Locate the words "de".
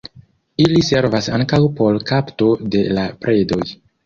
2.77-2.83